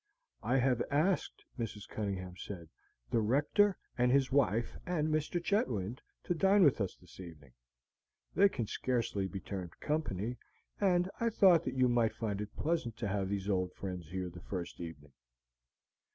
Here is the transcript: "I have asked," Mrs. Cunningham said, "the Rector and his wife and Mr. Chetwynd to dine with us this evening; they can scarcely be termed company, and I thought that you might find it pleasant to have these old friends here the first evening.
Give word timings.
"I 0.41 0.57
have 0.57 0.81
asked," 0.89 1.45
Mrs. 1.59 1.87
Cunningham 1.87 2.35
said, 2.35 2.69
"the 3.11 3.21
Rector 3.21 3.77
and 3.99 4.11
his 4.11 4.31
wife 4.31 4.75
and 4.83 5.09
Mr. 5.09 5.39
Chetwynd 5.39 6.01
to 6.23 6.33
dine 6.33 6.63
with 6.63 6.81
us 6.81 6.95
this 6.95 7.19
evening; 7.19 7.51
they 8.33 8.49
can 8.49 8.65
scarcely 8.65 9.27
be 9.27 9.39
termed 9.41 9.79
company, 9.79 10.37
and 10.79 11.07
I 11.19 11.29
thought 11.29 11.63
that 11.65 11.75
you 11.75 11.87
might 11.87 12.15
find 12.15 12.41
it 12.41 12.55
pleasant 12.57 12.97
to 12.97 13.07
have 13.09 13.29
these 13.29 13.47
old 13.47 13.73
friends 13.73 14.09
here 14.09 14.31
the 14.31 14.41
first 14.41 14.79
evening. 14.81 15.13